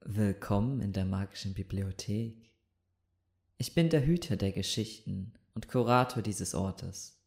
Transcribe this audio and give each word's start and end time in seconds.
Willkommen 0.00 0.80
in 0.80 0.92
der 0.92 1.04
magischen 1.04 1.54
Bibliothek. 1.54 2.50
Ich 3.56 3.74
bin 3.74 3.88
der 3.88 4.04
Hüter 4.04 4.36
der 4.36 4.52
Geschichten 4.52 5.32
und 5.54 5.68
Kurator 5.68 6.22
dieses 6.22 6.54
Ortes. 6.54 7.18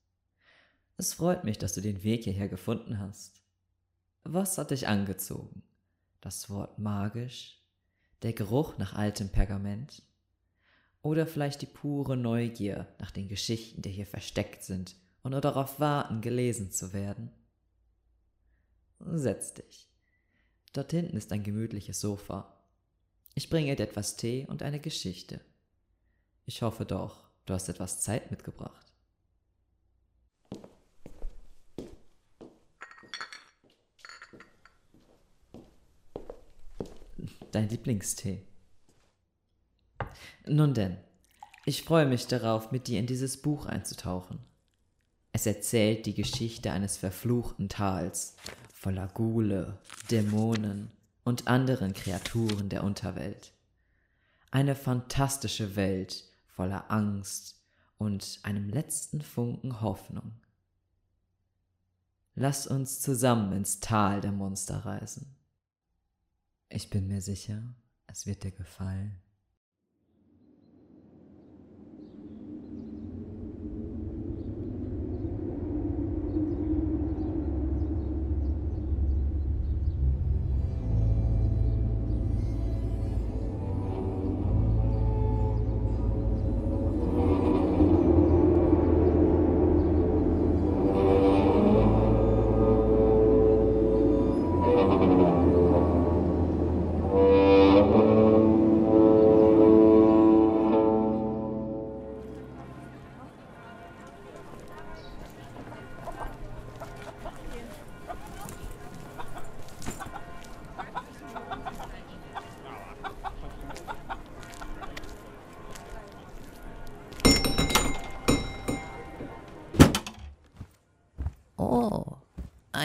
Es 0.97 1.13
freut 1.13 1.44
mich, 1.44 1.57
dass 1.57 1.73
du 1.73 1.81
den 1.81 2.04
Weg 2.04 2.26
hierher 2.26 2.48
gefunden 2.48 3.00
hast. 3.00 3.42
Was 4.24 4.58
hat 4.58 4.72
dich 4.72 4.88
angezogen? 4.88 5.64
Das 6.22 6.50
Wort 6.50 6.80
magisch? 6.80 7.62
Der 8.22 8.34
Geruch 8.34 8.78
nach 8.78 8.94
altem 8.94 9.30
Pergament? 9.30 10.04
Oder 11.02 11.28
vielleicht 11.28 11.62
die 11.62 11.68
pure 11.68 12.18
Neugier 12.18 12.88
nach 13.00 13.12
den 13.12 13.28
Geschichten, 13.28 13.82
die 13.82 13.92
hier 13.92 14.08
versteckt 14.08 14.64
sind 14.64 14.96
und 15.26 15.32
nur 15.32 15.42
darauf 15.42 15.80
warten, 15.80 16.21
gelesen 16.21 16.70
zu 16.70 16.94
werden? 16.94 17.32
Setz 18.99 19.55
dich. 19.55 19.90
Dort 20.72 20.91
hinten 20.91 21.18
ist 21.18 21.32
ein 21.32 21.41
gemütliches 21.41 21.99
Sofa. 21.99 22.55
Ich 23.34 23.49
bringe 23.49 23.76
dir 23.76 23.82
etwas 23.82 24.18
Tee 24.18 24.46
und 24.48 24.62
eine 24.62 24.80
Geschichte. 24.80 25.41
Ich 26.46 26.62
hoffe 26.62 26.85
doch, 26.85 27.27
du 27.48 27.55
hast 27.55 27.70
etwas 27.70 28.02
Zeit 28.02 28.30
mitgebracht. 28.30 28.85
Dein 37.52 37.70
Lieblingstee. 37.70 38.46
Nun 40.46 40.76
denn, 40.76 40.98
ich 41.66 41.82
freue 41.82 42.05
mich 42.05 42.27
darauf, 42.27 42.71
mit 42.71 42.85
dir 42.85 42.99
in 42.99 43.07
dieses 43.07 43.41
Buch 43.41 43.66
einzutauchen. 43.66 44.38
Es 45.35 45.45
erzählt 45.45 46.05
die 46.05 46.13
Geschichte 46.13 46.71
eines 46.71 46.95
verfluchten 46.95 47.67
Tals, 47.67 48.38
voller 48.73 49.09
Gule, 49.09 49.77
Dämonen 50.09 50.93
und 51.26 51.49
anderen 51.49 51.91
Kreaturen 51.91 52.70
der 52.70 52.85
Unterwelt. 52.85 53.51
Eine 54.49 54.76
fantastische 54.76 55.76
Welt 55.76 56.23
voller 56.48 56.90
Angst 56.90 57.60
und 57.98 58.40
einem 58.43 58.70
letzten 58.70 59.21
Funken 59.21 59.82
Hoffnung. 59.82 60.40
Lass 62.35 62.65
uns 62.65 63.01
zusammen 63.01 63.51
ins 63.51 63.82
Tal 63.82 64.22
der 64.22 64.31
Monster 64.31 64.85
reisen. 64.85 65.35
Ich 66.69 66.90
bin 66.90 67.07
mir 67.07 67.19
sicher, 67.19 67.62
es 68.07 68.25
wird 68.25 68.45
dir 68.45 68.51
gefallen. 68.51 69.22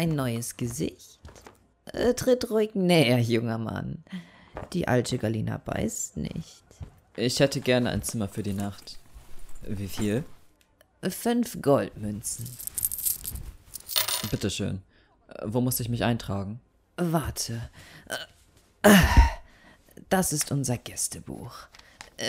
Ein 0.00 0.14
neues 0.14 0.56
Gesicht. 0.56 1.20
Äh, 1.84 2.14
tritt 2.14 2.50
ruhig 2.50 2.74
näher, 2.74 3.18
junger 3.18 3.58
Mann. 3.58 4.02
Die 4.72 4.88
alte 4.88 5.18
Galina 5.18 5.58
beißt 5.58 6.16
nicht. 6.16 6.64
Ich 7.16 7.38
hätte 7.38 7.60
gerne 7.60 7.90
ein 7.90 8.02
Zimmer 8.02 8.26
für 8.26 8.42
die 8.42 8.54
Nacht. 8.54 8.98
Wie 9.62 9.88
viel? 9.88 10.24
Fünf 11.02 11.60
Goldmünzen. 11.60 12.48
Bitteschön. 14.30 14.80
Wo 15.44 15.60
muss 15.60 15.80
ich 15.80 15.90
mich 15.90 16.02
eintragen? 16.02 16.60
Warte. 16.96 17.68
Das 20.08 20.32
ist 20.32 20.50
unser 20.50 20.78
Gästebuch. 20.78 21.52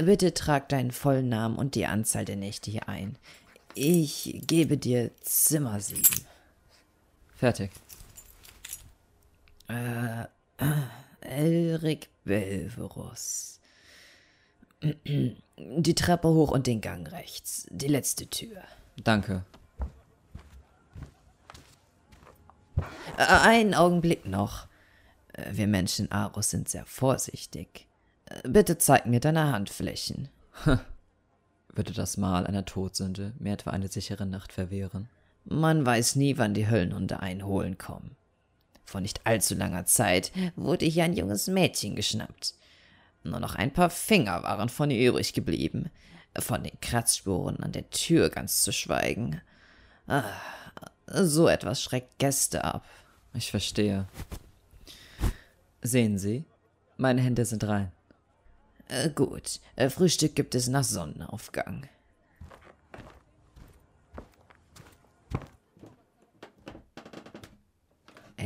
Bitte 0.03 0.33
trag 0.33 0.67
deinen 0.67 0.91
vollen 0.91 1.29
Namen 1.29 1.55
und 1.55 1.75
die 1.75 1.85
Anzahl 1.85 2.25
der 2.25 2.35
Nächte 2.35 2.69
hier 2.69 2.89
ein. 2.89 3.17
Ich 3.75 4.41
gebe 4.45 4.77
dir 4.77 5.11
Zimmer 5.21 5.79
sieben. 5.79 6.25
Fertig. 7.41 7.71
Äh, 9.67 10.25
Elric 11.21 12.09
Belverus. 12.23 13.59
Die 14.83 15.95
Treppe 15.95 16.27
hoch 16.27 16.51
und 16.51 16.67
den 16.67 16.81
Gang 16.81 17.11
rechts. 17.11 17.65
Die 17.71 17.87
letzte 17.87 18.27
Tür. 18.27 18.61
Danke. 19.03 19.43
Äh, 23.17 23.25
einen 23.25 23.73
Augenblick 23.73 24.27
noch. 24.27 24.67
Äh, 25.33 25.49
Wir 25.53 25.65
Menschen 25.65 26.11
Arus 26.11 26.51
sind 26.51 26.69
sehr 26.69 26.85
vorsichtig. 26.85 27.87
Äh, 28.25 28.47
Bitte 28.49 28.77
zeig 28.77 29.07
mir 29.07 29.19
deine 29.19 29.51
Handflächen. 29.51 30.29
Würde 31.69 31.93
das 31.93 32.17
Mal 32.17 32.45
einer 32.45 32.65
Todsünde 32.65 33.33
mir 33.39 33.53
etwa 33.53 33.71
eine 33.71 33.87
sichere 33.87 34.27
Nacht 34.27 34.53
verwehren? 34.53 35.09
Man 35.45 35.85
weiß 35.85 36.15
nie, 36.15 36.37
wann 36.37 36.53
die 36.53 36.69
Höllenhunde 36.69 37.19
einholen 37.19 37.77
kommen. 37.77 38.15
Vor 38.85 39.01
nicht 39.01 39.25
allzu 39.25 39.55
langer 39.55 39.85
Zeit 39.85 40.31
wurde 40.55 40.85
hier 40.85 41.03
ein 41.03 41.13
junges 41.13 41.47
Mädchen 41.47 41.95
geschnappt. 41.95 42.55
Nur 43.23 43.39
noch 43.39 43.55
ein 43.55 43.71
paar 43.71 43.89
Finger 43.89 44.43
waren 44.43 44.69
von 44.69 44.91
ihr 44.91 45.09
übrig 45.09 45.33
geblieben. 45.33 45.89
Von 46.37 46.63
den 46.63 46.79
Kratzspuren 46.81 47.57
an 47.61 47.71
der 47.71 47.89
Tür 47.89 48.29
ganz 48.29 48.63
zu 48.63 48.71
schweigen. 48.71 49.41
Ah, 50.07 50.23
so 51.07 51.47
etwas 51.47 51.81
schreckt 51.81 52.19
Gäste 52.19 52.63
ab. 52.63 52.85
Ich 53.33 53.51
verstehe. 53.51 54.07
Sehen 55.81 56.17
Sie, 56.17 56.45
meine 56.97 57.21
Hände 57.21 57.45
sind 57.45 57.63
rein. 57.65 57.91
Äh, 58.87 59.09
gut, 59.09 59.59
äh, 59.75 59.89
Frühstück 59.89 60.35
gibt 60.35 60.53
es 60.53 60.67
nach 60.67 60.83
Sonnenaufgang. 60.83 61.87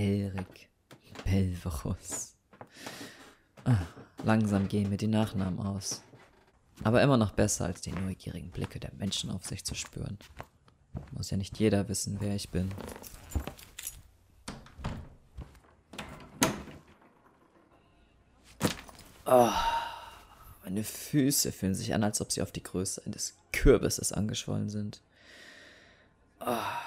Elric 0.05 0.69
Belverus. 1.23 2.35
Ah, 3.63 3.87
langsam 4.23 4.67
gehen 4.67 4.89
mir 4.89 4.97
die 4.97 5.07
Nachnamen 5.07 5.59
aus. 5.59 6.03
Aber 6.83 7.01
immer 7.01 7.17
noch 7.17 7.31
besser, 7.31 7.65
als 7.65 7.81
die 7.81 7.91
neugierigen 7.91 8.51
Blicke 8.51 8.79
der 8.79 8.93
Menschen 8.93 9.31
auf 9.31 9.45
sich 9.45 9.65
zu 9.65 9.73
spüren. 9.73 10.19
Muss 11.11 11.31
ja 11.31 11.37
nicht 11.37 11.57
jeder 11.57 11.89
wissen, 11.89 12.17
wer 12.19 12.35
ich 12.35 12.49
bin. 12.49 12.69
Meine 20.63 20.83
Füße 20.83 21.51
fühlen 21.51 21.73
sich 21.73 21.95
an, 21.95 22.03
als 22.03 22.21
ob 22.21 22.31
sie 22.31 22.43
auf 22.43 22.51
die 22.51 22.61
Größe 22.61 23.01
eines 23.05 23.33
Kürbisses 23.51 24.11
angeschwollen 24.11 24.69
sind. 24.69 25.01
Ah. 26.39 26.84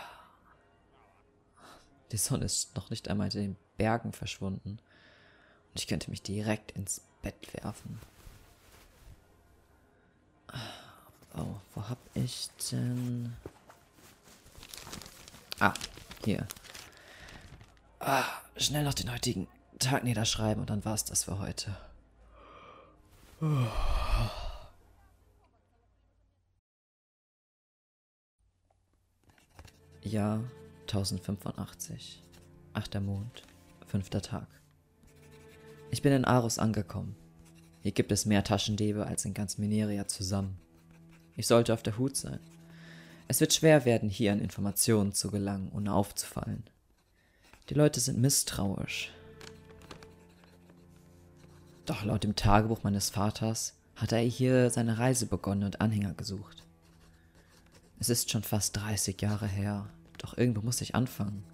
Die 2.12 2.16
Sonne 2.16 2.46
ist 2.46 2.74
noch 2.76 2.90
nicht 2.90 3.08
einmal 3.08 3.28
in 3.34 3.42
den 3.42 3.56
Bergen 3.76 4.12
verschwunden. 4.12 4.78
Und 5.70 5.80
ich 5.80 5.86
könnte 5.86 6.10
mich 6.10 6.22
direkt 6.22 6.72
ins 6.72 7.02
Bett 7.22 7.52
werfen. 7.62 8.00
Oh, 11.36 11.54
wo 11.74 11.88
hab 11.88 11.98
ich 12.14 12.48
denn? 12.72 13.36
Ah, 15.60 15.74
hier. 16.24 16.46
Ah, 18.00 18.24
schnell 18.56 18.84
noch 18.84 18.94
den 18.94 19.12
heutigen 19.12 19.46
Tag 19.78 20.04
niederschreiben 20.04 20.60
und 20.60 20.70
dann 20.70 20.84
war's 20.84 21.04
das 21.04 21.24
für 21.24 21.38
heute. 21.38 21.76
Jahr 30.02 30.42
1085. 30.88 32.22
Achter 32.72 33.00
Mond, 33.00 33.42
fünfter 33.86 34.22
Tag. 34.22 34.46
Ich 35.90 36.02
bin 36.02 36.12
in 36.12 36.24
Arus 36.24 36.58
angekommen. 36.58 37.14
Hier 37.82 37.92
gibt 37.92 38.10
es 38.10 38.26
mehr 38.26 38.42
Taschendiebe 38.42 39.06
als 39.06 39.24
in 39.24 39.34
ganz 39.34 39.58
Mineria 39.58 40.08
zusammen. 40.08 40.58
Ich 41.36 41.46
sollte 41.46 41.72
auf 41.72 41.82
der 41.82 41.98
Hut 41.98 42.16
sein. 42.16 42.40
Es 43.28 43.40
wird 43.40 43.52
schwer 43.52 43.84
werden, 43.84 44.08
hier 44.08 44.32
an 44.32 44.40
Informationen 44.40 45.12
zu 45.12 45.30
gelangen, 45.30 45.70
ohne 45.74 45.92
aufzufallen. 45.92 46.64
Die 47.68 47.74
Leute 47.74 48.00
sind 48.00 48.18
misstrauisch. 48.18 49.12
Doch 51.84 52.04
laut 52.04 52.24
dem 52.24 52.36
Tagebuch 52.36 52.82
meines 52.82 53.10
Vaters 53.10 53.74
hat 53.96 54.12
er 54.12 54.20
hier 54.20 54.70
seine 54.70 54.98
Reise 54.98 55.26
begonnen 55.26 55.64
und 55.64 55.80
Anhänger 55.80 56.14
gesucht. 56.14 56.62
Es 58.00 58.08
ist 58.08 58.30
schon 58.30 58.42
fast 58.42 58.76
30 58.76 59.20
Jahre 59.20 59.46
her, 59.46 59.88
doch 60.18 60.36
irgendwo 60.36 60.62
muss 60.62 60.80
ich 60.80 60.94
anfangen. 60.94 61.44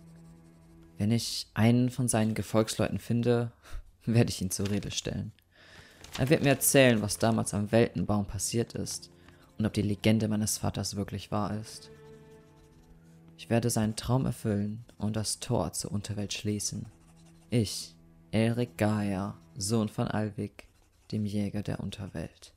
Wenn 0.98 1.10
ich 1.10 1.48
einen 1.54 1.90
von 1.90 2.08
seinen 2.08 2.34
Gefolgsleuten 2.34 2.98
finde, 2.98 3.52
werde 4.04 4.30
ich 4.30 4.40
ihn 4.40 4.50
zur 4.50 4.70
Rede 4.70 4.90
stellen. 4.90 5.32
Er 6.18 6.30
wird 6.30 6.42
mir 6.42 6.50
erzählen, 6.50 7.02
was 7.02 7.18
damals 7.18 7.54
am 7.54 7.72
Weltenbaum 7.72 8.26
passiert 8.26 8.74
ist 8.74 9.10
und 9.58 9.66
ob 9.66 9.72
die 9.72 9.82
Legende 9.82 10.28
meines 10.28 10.58
Vaters 10.58 10.96
wirklich 10.96 11.30
wahr 11.32 11.58
ist. 11.58 11.90
Ich 13.36 13.50
werde 13.50 13.68
seinen 13.68 13.96
Traum 13.96 14.26
erfüllen 14.26 14.84
und 14.96 15.16
das 15.16 15.40
Tor 15.40 15.72
zur 15.72 15.90
Unterwelt 15.92 16.32
schließen. 16.32 16.86
Ich, 17.50 17.94
Elric 18.30 18.78
Gaia, 18.78 19.36
Sohn 19.56 19.88
von 19.88 20.08
Alvik, 20.08 20.68
dem 21.10 21.26
Jäger 21.26 21.62
der 21.62 21.80
Unterwelt. 21.80 22.53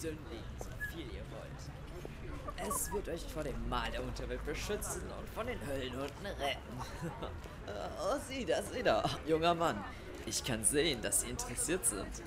Sündigen, 0.00 0.44
so 0.58 0.70
viel 0.92 1.06
ihr 1.06 1.24
wollt. 1.30 2.68
Es 2.68 2.90
wird 2.92 3.08
euch 3.08 3.24
vor 3.32 3.44
dem 3.44 3.68
Mal 3.68 3.90
der 3.90 4.02
Unterwelt 4.02 4.44
beschützen 4.46 5.02
und 5.18 5.28
von 5.30 5.46
den 5.46 5.58
Höllenhunden 5.66 6.26
retten. 6.26 6.80
oh, 7.66 8.16
sieh 8.28 8.44
da, 8.44 8.62
sieh 8.62 8.82
da, 8.82 9.04
junger 9.26 9.54
Mann. 9.54 9.84
Ich 10.26 10.42
kann 10.44 10.64
sehen, 10.64 11.00
dass 11.02 11.22
Sie 11.22 11.30
interessiert 11.30 11.84
sind. 11.84 12.22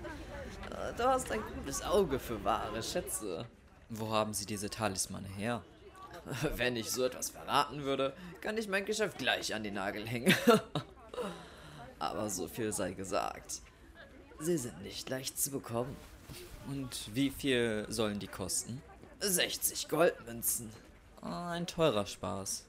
Du 0.98 1.04
hast 1.04 1.31
ein 1.31 1.42
gutes 1.56 1.84
Auge 1.84 2.20
für 2.20 2.44
wahre 2.44 2.81
Schätze. 2.81 3.46
Wo 3.90 4.12
haben 4.12 4.34
Sie 4.34 4.46
diese 4.46 4.70
Talismane 4.70 5.28
her? 5.28 5.64
Wenn 6.56 6.75
ich 6.75 6.90
so 6.90 7.04
etwas 7.04 7.30
verraten 7.30 7.84
würde, 7.84 8.14
kann 8.42 8.58
ich 8.58 8.68
mein 8.68 8.86
Geschäft 8.86 9.18
gleich 9.18 9.54
an 9.54 9.64
den 9.64 9.75
Nagel 9.75 10.08
hängen. 10.08 10.34
Aber 12.00 12.30
so 12.30 12.48
viel 12.48 12.74
sei 12.74 12.94
gesagt. 12.94 13.62
Sie 14.40 14.58
sind 14.58 14.81
nicht 14.81 15.10
leicht 15.10 15.40
zu 15.40 15.52
bekommen. 15.52 15.96
Und 16.68 17.13
wie 17.13 17.30
viel 17.30 17.86
sollen 17.89 18.19
die 18.19 18.27
kosten? 18.27 18.81
60 19.19 19.88
Goldmünzen. 19.88 20.69
Ein 21.21 21.68
teurer 21.68 22.06
Spaß. 22.06 22.65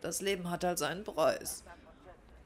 Das 0.00 0.20
Leben 0.20 0.50
hat 0.50 0.64
halt 0.64 0.78
seinen 0.78 1.04
Preis. 1.04 1.64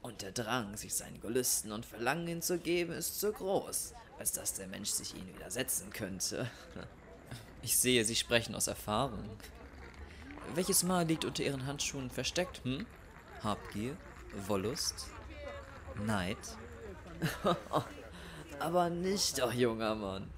Und 0.01 0.21
der 0.21 0.31
Drang, 0.31 0.77
sich 0.77 0.93
seinen 0.93 1.19
Gelüsten 1.19 1.71
und 1.71 1.85
Verlangen 1.85 2.25
hinzugeben, 2.27 2.95
ist 2.95 3.19
so 3.19 3.31
groß, 3.31 3.93
als 4.17 4.31
dass 4.31 4.53
der 4.53 4.67
Mensch 4.67 4.89
sich 4.89 5.15
ihnen 5.15 5.33
widersetzen 5.35 5.91
könnte. 5.91 6.49
Ich 7.61 7.77
sehe, 7.77 8.05
Sie 8.05 8.15
sprechen 8.15 8.55
aus 8.55 8.67
Erfahrung. 8.67 9.29
Welches 10.55 10.83
Mal 10.83 11.05
liegt 11.05 11.25
unter 11.25 11.43
Ihren 11.43 11.65
Handschuhen 11.65 12.09
versteckt, 12.09 12.63
hm? 12.63 12.85
Habgier? 13.43 13.97
Wollust? 14.47 15.07
Neid? 16.05 16.37
Aber 18.59 18.89
nicht 18.89 19.39
doch, 19.39 19.51
junger 19.51 19.93
Mann. 19.95 20.29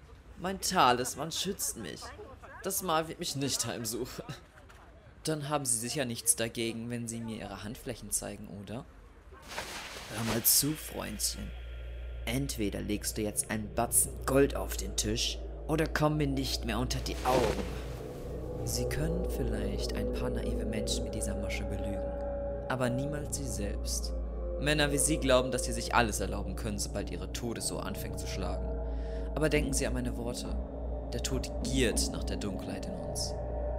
Mein 0.41 0.59
Talisman 0.59 1.31
schützt 1.31 1.77
mich. 1.77 2.01
Das 2.63 2.81
Mal 2.81 3.07
wird 3.07 3.19
mich 3.19 3.35
nicht 3.35 3.63
heimsuchen. 3.63 4.25
Dann 5.23 5.49
haben 5.49 5.65
Sie 5.65 5.77
sicher 5.77 6.03
nichts 6.05 6.35
dagegen, 6.35 6.89
wenn 6.89 7.07
Sie 7.07 7.19
mir 7.19 7.37
Ihre 7.37 7.63
Handflächen 7.63 8.09
zeigen, 8.09 8.47
oder? 8.47 8.83
Hör 10.15 10.23
mal 10.33 10.41
zu, 10.41 10.71
Freundchen. 10.71 11.51
Entweder 12.25 12.81
legst 12.81 13.19
du 13.19 13.21
jetzt 13.21 13.51
einen 13.51 13.71
Batzen 13.75 14.13
Gold 14.25 14.55
auf 14.55 14.77
den 14.77 14.95
Tisch 14.95 15.37
oder 15.67 15.85
komm 15.85 16.17
mir 16.17 16.25
nicht 16.25 16.65
mehr 16.65 16.79
unter 16.79 16.99
die 17.01 17.17
Augen. 17.23 18.65
Sie 18.65 18.89
können 18.89 19.29
vielleicht 19.29 19.93
ein 19.93 20.11
paar 20.11 20.31
naive 20.31 20.65
Menschen 20.65 21.03
mit 21.03 21.13
dieser 21.13 21.35
Masche 21.35 21.65
belügen, 21.65 22.01
aber 22.67 22.89
niemals 22.89 23.37
Sie 23.37 23.47
selbst. 23.47 24.11
Männer 24.59 24.91
wie 24.91 24.97
Sie 24.97 25.19
glauben, 25.19 25.51
dass 25.51 25.65
sie 25.65 25.73
sich 25.73 25.93
alles 25.93 26.19
erlauben 26.19 26.55
können, 26.55 26.79
sobald 26.79 27.11
ihre 27.11 27.31
Todesuhr 27.31 27.85
anfängt 27.85 28.19
zu 28.19 28.25
schlagen. 28.25 28.70
Aber 29.35 29.49
denken 29.49 29.73
Sie 29.73 29.87
an 29.87 29.93
meine 29.93 30.15
Worte. 30.17 30.47
Der 31.13 31.23
Tod 31.23 31.51
giert 31.63 32.09
nach 32.11 32.23
der 32.23 32.37
Dunkelheit 32.37 32.85
in 32.85 32.93
uns. 32.93 33.33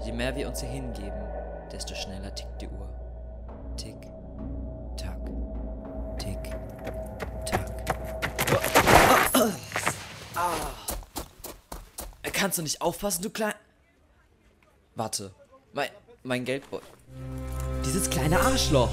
Je 0.05 0.13
mehr 0.13 0.35
wir 0.37 0.49
uns 0.49 0.61
hier 0.61 0.69
hingeben, 0.69 1.23
desto 1.71 1.95
schneller 1.95 2.35
tickt 2.35 2.61
die 2.61 2.69
Uhr. 2.69 2.89
Tick, 3.77 3.97
tack, 4.97 5.19
tick, 6.19 6.39
tack. 7.47 7.73
Ah. 10.35 10.53
Kannst 12.33 12.59
du 12.59 12.63
nicht 12.63 12.83
aufpassen, 12.83 13.23
du 13.23 13.31
klein... 13.31 13.55
Warte, 14.95 15.33
mein, 15.73 15.89
mein 16.23 16.45
Geldbeutel. 16.45 16.89
Dieses 17.85 18.11
kleine 18.11 18.39
Arschloch. 18.41 18.91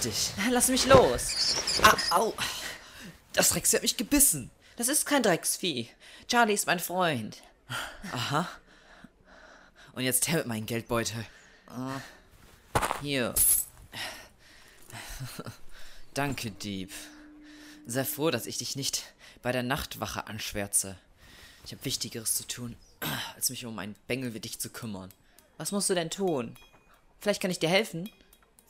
Dich. 0.00 0.32
Lass 0.50 0.68
mich 0.68 0.86
los. 0.86 1.56
Ah, 1.82 1.96
au. 2.18 2.34
Das 3.32 3.50
Drecksvieh 3.50 3.76
hat 3.76 3.82
mich 3.82 3.96
gebissen. 3.96 4.50
Das 4.76 4.88
ist 4.88 5.06
kein 5.06 5.22
Drecksvieh. 5.22 5.88
Charlie 6.28 6.54
ist 6.54 6.66
mein 6.66 6.80
Freund. 6.80 7.42
Aha. 8.12 8.48
Und 9.92 10.02
jetzt 10.02 10.28
her 10.28 10.38
mit 10.38 10.46
meinem 10.46 10.66
Geldbeutel. 10.66 11.24
Hier. 13.00 13.34
Danke, 16.12 16.50
Dieb. 16.50 16.92
Sei 17.86 18.04
froh, 18.04 18.30
dass 18.30 18.46
ich 18.46 18.58
dich 18.58 18.76
nicht 18.76 19.04
bei 19.42 19.52
der 19.52 19.62
Nachtwache 19.62 20.26
anschwärze. 20.26 20.96
Ich 21.64 21.72
habe 21.72 21.84
Wichtigeres 21.84 22.34
zu 22.34 22.46
tun, 22.46 22.76
als 23.36 23.50
mich 23.50 23.64
um 23.64 23.78
einen 23.78 23.96
Bengel 24.06 24.34
wie 24.34 24.40
dich 24.40 24.58
zu 24.58 24.70
kümmern. 24.70 25.10
Was 25.56 25.72
musst 25.72 25.88
du 25.88 25.94
denn 25.94 26.10
tun? 26.10 26.56
Vielleicht 27.20 27.40
kann 27.40 27.50
ich 27.50 27.58
dir 27.58 27.68
helfen? 27.68 28.10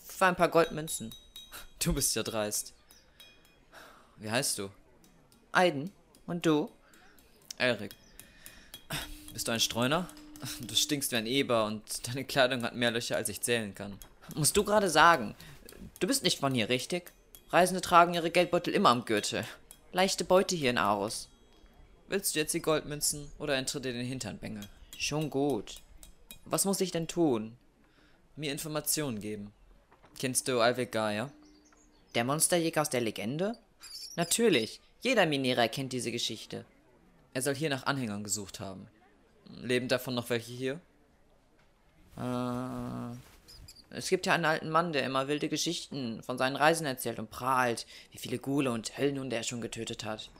Für 0.06 0.26
ein 0.26 0.36
paar 0.36 0.48
Goldmünzen. 0.48 1.12
Du 1.82 1.92
bist 1.92 2.14
ja 2.14 2.22
dreist. 2.22 2.72
Wie 4.16 4.30
heißt 4.30 4.58
du? 4.58 4.70
Aiden. 5.52 5.90
Und 6.26 6.46
du? 6.46 6.70
Erik. 7.58 7.94
Bist 9.32 9.48
du 9.48 9.52
ein 9.52 9.60
Streuner? 9.60 10.08
Du 10.60 10.74
stinkst 10.74 11.10
wie 11.10 11.16
ein 11.16 11.26
Eber 11.26 11.64
und 11.64 12.06
deine 12.06 12.24
Kleidung 12.24 12.62
hat 12.62 12.74
mehr 12.74 12.90
Löcher, 12.90 13.16
als 13.16 13.28
ich 13.28 13.40
zählen 13.40 13.74
kann. 13.74 13.98
Musst 14.34 14.56
du 14.56 14.62
gerade 14.62 14.90
sagen. 14.90 15.34
Du 16.00 16.06
bist 16.06 16.22
nicht 16.22 16.38
von 16.38 16.54
hier, 16.54 16.68
richtig? 16.68 17.12
Reisende 17.50 17.80
tragen 17.80 18.14
ihre 18.14 18.30
Geldbeutel 18.30 18.74
immer 18.74 18.90
am 18.90 19.04
Gürtel. 19.04 19.44
Leichte 19.92 20.24
Beute 20.24 20.54
hier 20.54 20.70
in 20.70 20.78
Aarhus. 20.78 21.28
Willst 22.08 22.34
du 22.34 22.40
jetzt 22.40 22.52
die 22.54 22.60
Goldmünzen 22.60 23.30
oder 23.38 23.56
enttritt 23.56 23.84
dir 23.84 23.92
den 23.92 24.06
Hintern, 24.06 24.38
Bengel? 24.38 24.68
Schon 24.98 25.30
gut. 25.30 25.80
Was 26.44 26.64
muss 26.64 26.80
ich 26.80 26.90
denn 26.90 27.08
tun? 27.08 27.56
Mir 28.36 28.52
Informationen 28.52 29.20
geben. 29.20 29.52
Kennst 30.18 30.48
du 30.48 30.60
Alvik 30.60 30.92
Gaia? 30.92 31.30
Der 32.14 32.24
Monsterjäger 32.24 32.82
aus 32.82 32.90
der 32.90 33.00
Legende? 33.00 33.56
Natürlich. 34.16 34.80
Jeder 35.00 35.26
Minierer 35.26 35.68
kennt 35.68 35.92
diese 35.92 36.12
Geschichte. 36.12 36.64
Er 37.34 37.42
soll 37.42 37.54
hier 37.54 37.68
nach 37.68 37.86
Anhängern 37.86 38.22
gesucht 38.22 38.60
haben. 38.60 38.86
Leben 39.60 39.88
davon 39.88 40.14
noch 40.14 40.30
welche 40.30 40.52
hier? 40.52 40.80
Äh, 42.16 43.16
es 43.90 44.08
gibt 44.08 44.26
ja 44.26 44.34
einen 44.34 44.44
alten 44.44 44.70
Mann, 44.70 44.92
der 44.92 45.04
immer 45.04 45.26
wilde 45.26 45.48
Geschichten 45.48 46.22
von 46.22 46.38
seinen 46.38 46.56
Reisen 46.56 46.86
erzählt 46.86 47.18
und 47.18 47.30
prahlt, 47.30 47.86
wie 48.12 48.18
viele 48.18 48.38
Gule 48.38 48.70
und 48.70 48.96
Höllenhunde 48.96 49.36
er 49.36 49.42
schon 49.42 49.60
getötet 49.60 50.04
hat. 50.04 50.30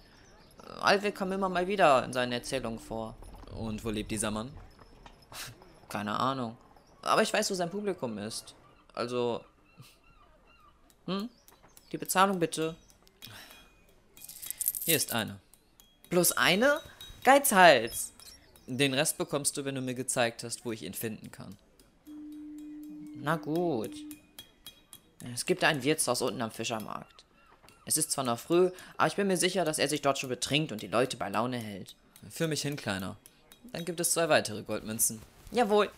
Äh, 0.62 0.80
Alweg 0.80 1.16
kam 1.16 1.32
immer 1.32 1.48
mal 1.48 1.66
wieder 1.66 2.04
in 2.04 2.12
seinen 2.12 2.32
Erzählungen 2.32 2.78
vor. 2.78 3.16
Und 3.56 3.84
wo 3.84 3.90
lebt 3.90 4.12
dieser 4.12 4.30
Mann? 4.30 4.52
Keine 5.88 6.18
Ahnung. 6.18 6.56
Aber 7.02 7.22
ich 7.22 7.32
weiß, 7.32 7.50
wo 7.50 7.54
sein 7.54 7.70
Publikum 7.70 8.18
ist. 8.18 8.54
Also. 8.94 9.44
Hm? 11.06 11.28
Die 11.92 11.98
Bezahlung 11.98 12.38
bitte. 12.38 12.74
Hier 14.84 14.96
ist 14.96 15.12
eine. 15.12 15.38
Bloß 16.10 16.32
eine? 16.32 16.80
Geizhals! 17.22 18.12
Den 18.66 18.94
Rest 18.94 19.18
bekommst 19.18 19.56
du, 19.56 19.64
wenn 19.64 19.74
du 19.74 19.80
mir 19.80 19.94
gezeigt 19.94 20.42
hast, 20.44 20.64
wo 20.64 20.72
ich 20.72 20.82
ihn 20.82 20.94
finden 20.94 21.30
kann. 21.30 21.56
Na 23.16 23.36
gut. 23.36 23.94
Es 25.32 25.46
gibt 25.46 25.64
ein 25.64 25.82
Wirtshaus 25.82 26.22
unten 26.22 26.42
am 26.42 26.50
Fischermarkt. 26.50 27.24
Es 27.86 27.96
ist 27.96 28.10
zwar 28.10 28.24
noch 28.24 28.38
früh, 28.38 28.70
aber 28.96 29.06
ich 29.06 29.16
bin 29.16 29.26
mir 29.26 29.36
sicher, 29.36 29.64
dass 29.64 29.78
er 29.78 29.88
sich 29.88 30.02
dort 30.02 30.18
schon 30.18 30.30
betrinkt 30.30 30.72
und 30.72 30.82
die 30.82 30.86
Leute 30.86 31.16
bei 31.16 31.28
Laune 31.28 31.58
hält. 31.58 31.94
Für 32.30 32.48
mich 32.48 32.62
hin, 32.62 32.76
Kleiner. 32.76 33.16
Dann 33.72 33.84
gibt 33.84 34.00
es 34.00 34.12
zwei 34.12 34.28
weitere 34.28 34.62
Goldmünzen. 34.62 35.20
Jawohl. 35.50 35.90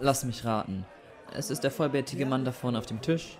Lass 0.00 0.24
mich 0.24 0.44
raten. 0.44 0.84
Es 1.32 1.50
ist 1.50 1.62
der 1.62 1.70
vollbärtige 1.70 2.26
Mann 2.26 2.44
da 2.44 2.52
vorne 2.52 2.78
auf 2.78 2.86
dem 2.86 3.00
Tisch. 3.00 3.38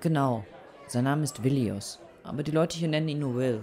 Genau. 0.00 0.44
Sein 0.86 1.04
Name 1.04 1.24
ist 1.24 1.42
Villius. 1.42 1.98
Aber 2.22 2.42
die 2.42 2.50
Leute 2.50 2.76
hier 2.76 2.88
nennen 2.88 3.08
ihn 3.08 3.18
nur 3.18 3.34
Will. 3.36 3.62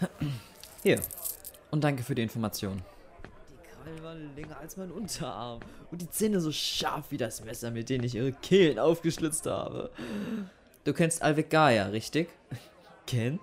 Hier. 0.82 1.00
Und 1.70 1.84
danke 1.84 2.02
für 2.02 2.14
die 2.14 2.22
Information. 2.22 2.82
Die 3.50 3.68
Krallen 3.68 4.02
waren 4.02 4.36
länger 4.36 4.58
als 4.58 4.76
mein 4.76 4.90
Unterarm. 4.90 5.60
Und 5.90 6.02
die 6.02 6.10
Zähne 6.10 6.40
so 6.40 6.52
scharf 6.52 7.10
wie 7.10 7.16
das 7.16 7.44
Messer, 7.44 7.70
mit 7.70 7.88
dem 7.90 8.02
ich 8.04 8.14
ihre 8.14 8.32
Kehlen 8.32 8.78
aufgeschlitzt 8.78 9.46
habe. 9.46 9.90
Du 10.84 10.92
kennst 10.92 11.22
Alvik 11.22 11.50
Gaia, 11.50 11.86
richtig? 11.86 12.28
Ken? 13.06 13.40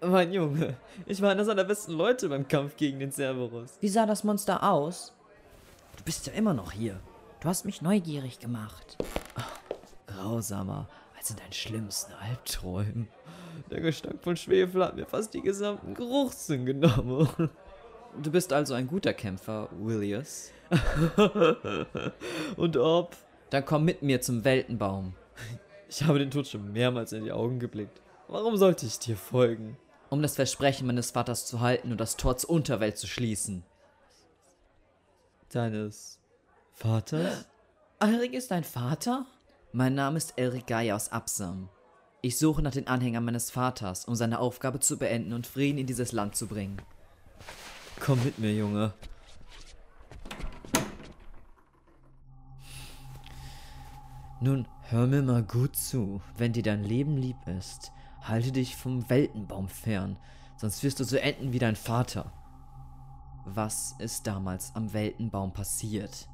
Mein 0.00 0.32
Junge, 0.32 0.76
ich 1.06 1.22
war 1.22 1.30
einer 1.30 1.44
seiner 1.44 1.64
besten 1.64 1.92
Leute 1.92 2.28
beim 2.28 2.46
Kampf 2.46 2.76
gegen 2.76 2.98
den 2.98 3.10
Cerberus. 3.10 3.78
Wie 3.80 3.88
sah 3.88 4.04
das 4.04 4.24
Monster 4.24 4.62
aus? 4.62 5.14
Du 5.96 6.04
bist 6.04 6.26
ja 6.26 6.34
immer 6.34 6.52
noch 6.52 6.72
hier. 6.72 7.00
Du 7.40 7.48
hast 7.48 7.64
mich 7.64 7.80
neugierig 7.80 8.38
gemacht. 8.38 8.98
Grausamer 10.06 10.88
als 11.16 11.30
in 11.30 11.36
deinen 11.36 11.52
schlimmsten 11.52 12.12
Albträumen. 12.12 13.08
Der 13.70 13.80
Gestank 13.80 14.22
von 14.22 14.36
Schwefel 14.36 14.84
hat 14.84 14.96
mir 14.96 15.06
fast 15.06 15.32
die 15.32 15.40
gesamten 15.40 15.94
Geruchssinn 15.94 16.66
genommen. 16.66 17.28
Du 18.22 18.30
bist 18.30 18.52
also 18.52 18.74
ein 18.74 18.88
guter 18.88 19.14
Kämpfer, 19.14 19.68
Willius. 19.78 20.50
Und 22.56 22.76
ob? 22.76 23.16
Dann 23.50 23.64
komm 23.64 23.84
mit 23.84 24.02
mir 24.02 24.20
zum 24.20 24.44
Weltenbaum. 24.44 25.14
Ich 25.88 26.02
habe 26.02 26.18
den 26.18 26.30
Tod 26.30 26.46
schon 26.46 26.72
mehrmals 26.72 27.12
in 27.12 27.24
die 27.24 27.32
Augen 27.32 27.58
geblickt. 27.58 28.02
Warum 28.28 28.56
sollte 28.56 28.86
ich 28.86 28.98
dir 28.98 29.16
folgen? 29.16 29.76
Um 30.08 30.22
das 30.22 30.36
Versprechen 30.36 30.86
meines 30.86 31.10
Vaters 31.10 31.46
zu 31.46 31.60
halten 31.60 31.90
und 31.90 32.00
das 32.00 32.16
Tor 32.16 32.36
zur 32.36 32.50
Unterwelt 32.50 32.96
zu 32.96 33.06
schließen. 33.06 33.64
Deines 35.50 36.20
Vaters? 36.72 37.46
Alrik 37.98 38.34
ist 38.34 38.50
dein 38.50 38.64
Vater? 38.64 39.26
Mein 39.72 39.94
Name 39.94 40.18
ist 40.18 40.34
Elric 40.36 40.66
Gaia 40.66 40.94
aus 40.94 41.10
Absam. 41.10 41.68
Ich 42.22 42.38
suche 42.38 42.62
nach 42.62 42.72
den 42.72 42.88
Anhängern 42.88 43.24
meines 43.24 43.50
Vaters, 43.50 44.04
um 44.04 44.14
seine 44.14 44.38
Aufgabe 44.38 44.80
zu 44.80 44.98
beenden 44.98 45.32
und 45.32 45.46
Frieden 45.46 45.78
in 45.78 45.86
dieses 45.86 46.12
Land 46.12 46.36
zu 46.36 46.46
bringen. 46.46 46.80
Komm 48.00 48.22
mit 48.24 48.38
mir, 48.38 48.52
Junge. 48.52 48.92
Nun, 54.40 54.68
hör 54.88 55.06
mir 55.06 55.22
mal 55.22 55.42
gut 55.42 55.76
zu. 55.76 56.20
Wenn 56.36 56.52
dir 56.52 56.62
dein 56.62 56.84
Leben 56.84 57.16
lieb 57.16 57.36
ist, 57.46 57.90
halte 58.28 58.52
dich 58.52 58.76
vom 58.76 59.08
Weltenbaum 59.08 59.68
fern, 59.68 60.18
sonst 60.56 60.82
wirst 60.82 61.00
du 61.00 61.04
so 61.04 61.16
enden 61.16 61.52
wie 61.52 61.58
dein 61.58 61.76
Vater. 61.76 62.32
Was 63.44 63.94
ist 63.98 64.26
damals 64.26 64.74
am 64.74 64.92
Weltenbaum 64.92 65.52
passiert? 65.52 66.28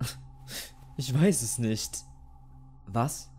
Ich 0.94 1.18
weiß 1.18 1.40
es 1.40 1.56
nicht. 1.56 2.04
Was? 2.86 3.30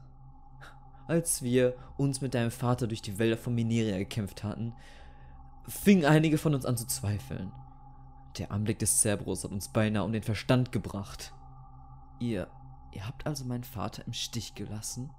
Als 1.07 1.43
wir 1.43 1.75
uns 1.97 2.19
mit 2.19 2.33
deinem 2.33 2.49
Vater 2.49 2.87
durch 2.87 3.03
die 3.03 3.19
Wälder 3.19 3.37
von 3.37 3.53
Mineria 3.53 3.99
gekämpft 3.99 4.43
hatten, 4.43 4.73
fingen 5.67 6.05
einige 6.05 6.39
von 6.39 6.55
uns 6.55 6.65
an 6.65 6.77
zu 6.77 6.87
zweifeln. 6.87 7.51
Der 8.37 8.51
Anblick 8.51 8.79
des 8.79 9.01
Cerberus 9.01 9.43
hat 9.43 9.51
uns 9.51 9.67
beinahe 9.69 10.03
um 10.03 10.11
den 10.11 10.23
Verstand 10.23 10.71
gebracht. 10.71 11.31
Ihr, 12.19 12.47
ihr 12.91 13.05
habt 13.05 13.27
also 13.27 13.45
meinen 13.45 13.63
Vater 13.63 14.05
im 14.07 14.13
Stich 14.13 14.55
gelassen? 14.55 15.11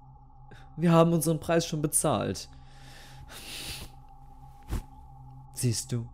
Wir 0.77 0.91
haben 0.91 1.13
unseren 1.13 1.39
Preis 1.39 1.65
schon 1.65 1.81
bezahlt. 1.81 2.49
Siehst 5.53 5.91
du, 5.91 6.07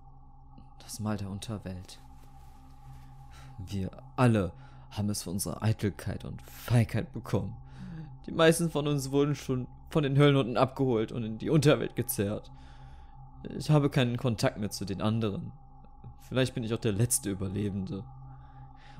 das 0.79 0.99
Mal 0.99 1.17
der 1.17 1.29
Unterwelt. 1.29 1.99
Wir 3.57 3.91
alle 4.15 4.53
haben 4.91 5.09
es 5.09 5.23
für 5.23 5.29
unsere 5.29 5.61
Eitelkeit 5.61 6.25
und 6.25 6.41
Feigheit 6.41 7.13
bekommen. 7.13 7.55
Die 8.25 8.31
meisten 8.31 8.69
von 8.69 8.87
uns 8.87 9.11
wurden 9.11 9.35
schon 9.35 9.67
von 9.89 10.03
den 10.03 10.17
Höllenhunden 10.17 10.57
abgeholt 10.57 11.11
und 11.11 11.23
in 11.23 11.37
die 11.37 11.49
Unterwelt 11.49 11.95
gezerrt. 11.95 12.51
Ich 13.57 13.69
habe 13.69 13.89
keinen 13.89 14.17
Kontakt 14.17 14.57
mehr 14.57 14.69
zu 14.69 14.85
den 14.85 15.01
anderen. 15.01 15.51
Vielleicht 16.21 16.53
bin 16.53 16.63
ich 16.63 16.73
auch 16.73 16.79
der 16.79 16.93
letzte 16.93 17.29
Überlebende. 17.29 18.03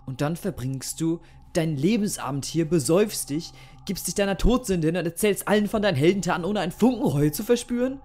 Und 0.06 0.22
dann 0.22 0.36
verbringst 0.36 1.00
du 1.02 1.20
deinen 1.54 1.78
Lebensabend 1.78 2.46
hier, 2.46 2.68
besäufst 2.68 3.30
dich, 3.30 3.52
gibst 3.86 4.08
dich 4.08 4.16
deiner 4.16 4.38
Todsünde 4.38 4.88
hin 4.88 4.98
und 4.98 5.06
erzählst 5.06 5.48
allen 5.48 5.68
von 5.68 5.82
deinen 5.82 5.96
Heldentaten, 5.96 6.46
ohne 6.46 6.60
einen 6.60 6.72
Funken 6.72 7.06
Reue 7.06 7.32
zu 7.32 7.44
verspüren? 7.44 8.00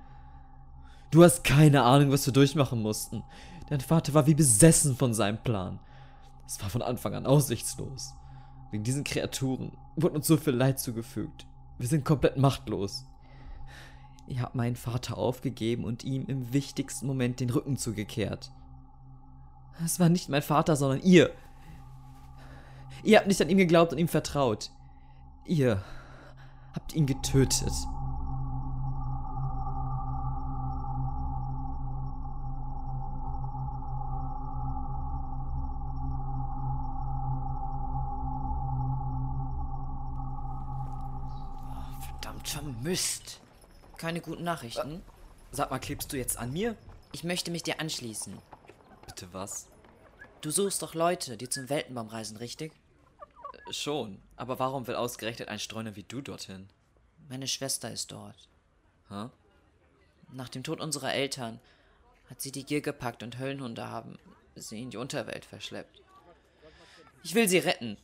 Du 1.10 1.22
hast 1.22 1.44
keine 1.44 1.82
Ahnung, 1.82 2.10
was 2.10 2.26
wir 2.26 2.32
durchmachen 2.32 2.82
mussten. 2.82 3.22
Dein 3.68 3.80
Vater 3.80 4.14
war 4.14 4.26
wie 4.26 4.34
besessen 4.34 4.96
von 4.96 5.14
seinem 5.14 5.38
Plan. 5.38 5.78
Es 6.46 6.60
war 6.62 6.70
von 6.70 6.82
Anfang 6.82 7.14
an 7.14 7.26
aussichtslos. 7.26 8.14
Wegen 8.70 8.84
diesen 8.84 9.04
Kreaturen 9.04 9.72
wurde 9.96 10.16
uns 10.16 10.26
so 10.26 10.36
viel 10.36 10.54
Leid 10.54 10.78
zugefügt. 10.78 11.46
Wir 11.78 11.88
sind 11.88 12.04
komplett 12.04 12.36
machtlos. 12.36 13.06
Ihr 14.28 14.40
habt 14.40 14.54
meinen 14.54 14.76
Vater 14.76 15.18
aufgegeben 15.18 15.84
und 15.84 16.04
ihm 16.04 16.26
im 16.26 16.52
wichtigsten 16.52 17.06
Moment 17.06 17.40
den 17.40 17.50
Rücken 17.50 17.76
zugekehrt. 17.76 18.50
Es 19.84 20.00
war 20.00 20.08
nicht 20.08 20.28
mein 20.28 20.42
Vater, 20.42 20.74
sondern 20.74 21.00
ihr. 21.02 21.30
Ihr 23.02 23.18
habt 23.18 23.28
nicht 23.28 23.40
an 23.40 23.48
ihm 23.48 23.58
geglaubt 23.58 23.92
und 23.92 23.98
ihm 23.98 24.08
vertraut. 24.08 24.70
Ihr 25.44 25.82
habt 26.74 26.94
ihn 26.94 27.06
getötet. 27.06 27.72
Verdammter 42.00 42.62
Mist. 42.82 43.40
Keine 43.96 44.20
guten 44.20 44.44
Nachrichten. 44.44 45.02
Sag 45.52 45.70
mal, 45.70 45.78
klebst 45.78 46.12
du 46.12 46.16
jetzt 46.16 46.36
an 46.38 46.52
mir? 46.52 46.76
Ich 47.12 47.24
möchte 47.24 47.50
mich 47.50 47.62
dir 47.62 47.80
anschließen. 47.80 48.36
Bitte 49.06 49.28
was? 49.32 49.68
Du 50.40 50.50
suchst 50.50 50.82
doch 50.82 50.94
Leute, 50.94 51.36
die 51.36 51.48
zum 51.48 51.70
Weltenbaum 51.70 52.08
reisen, 52.08 52.36
richtig? 52.36 52.72
Schon, 53.70 54.22
aber 54.36 54.58
warum 54.58 54.86
will 54.86 54.94
ausgerechnet 54.94 55.48
ein 55.48 55.58
Streuner 55.58 55.96
wie 55.96 56.04
du 56.04 56.20
dorthin? 56.20 56.68
Meine 57.28 57.48
Schwester 57.48 57.90
ist 57.90 58.12
dort. 58.12 58.48
Hä? 59.08 59.28
Nach 60.32 60.48
dem 60.48 60.62
Tod 60.62 60.80
unserer 60.80 61.12
Eltern 61.12 61.60
hat 62.30 62.40
sie 62.40 62.52
die 62.52 62.64
Gier 62.64 62.80
gepackt 62.80 63.22
und 63.22 63.38
Höllenhunde 63.38 63.88
haben 63.88 64.18
sie 64.54 64.80
in 64.80 64.90
die 64.90 64.96
Unterwelt 64.96 65.44
verschleppt. 65.44 66.00
Ich 67.22 67.34
will 67.34 67.48
sie 67.48 67.58
retten. 67.58 67.96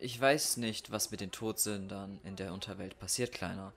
Ich 0.00 0.20
weiß 0.20 0.56
nicht, 0.56 0.90
was 0.90 1.12
mit 1.12 1.20
den 1.20 1.30
Todsündern 1.30 2.20
in 2.24 2.34
der 2.34 2.52
Unterwelt 2.52 2.98
passiert, 2.98 3.32
Kleiner. 3.32 3.72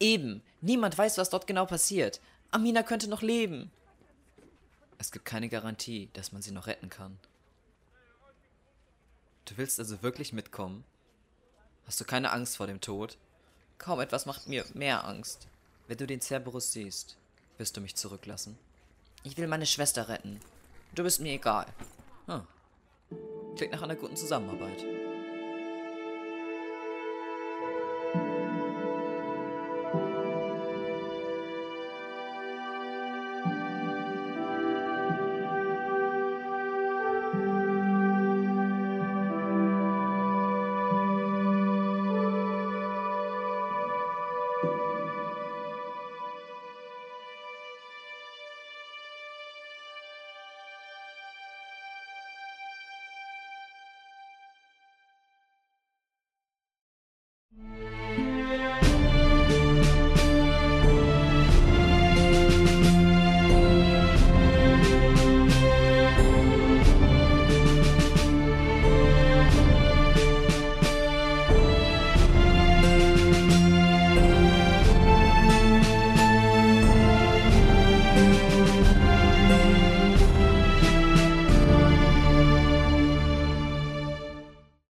Eben, 0.00 0.42
niemand 0.60 0.98
weiß, 0.98 1.18
was 1.18 1.30
dort 1.30 1.46
genau 1.46 1.66
passiert. 1.66 2.20
Amina 2.50 2.82
könnte 2.82 3.08
noch 3.08 3.22
leben. 3.22 3.70
Es 4.98 5.12
gibt 5.12 5.24
keine 5.24 5.48
Garantie, 5.48 6.10
dass 6.14 6.32
man 6.32 6.42
sie 6.42 6.50
noch 6.50 6.66
retten 6.66 6.90
kann. 6.90 7.18
Du 9.52 9.58
willst 9.58 9.78
also 9.78 10.02
wirklich 10.02 10.32
mitkommen? 10.32 10.82
Hast 11.86 12.00
du 12.00 12.06
keine 12.06 12.32
Angst 12.32 12.56
vor 12.56 12.66
dem 12.66 12.80
Tod? 12.80 13.18
Kaum 13.76 14.00
etwas 14.00 14.24
macht 14.24 14.48
mir 14.48 14.64
mehr 14.72 15.06
Angst. 15.06 15.46
Wenn 15.86 15.98
du 15.98 16.06
den 16.06 16.22
Cerberus 16.22 16.72
siehst, 16.72 17.18
wirst 17.58 17.76
du 17.76 17.82
mich 17.82 17.94
zurücklassen. 17.94 18.58
Ich 19.24 19.36
will 19.36 19.46
meine 19.48 19.66
Schwester 19.66 20.08
retten. 20.08 20.40
Du 20.94 21.02
bist 21.02 21.20
mir 21.20 21.34
egal. 21.34 21.66
Hm. 22.28 22.46
Klingt 23.54 23.74
nach 23.74 23.82
einer 23.82 23.96
guten 23.96 24.16
Zusammenarbeit. 24.16 24.86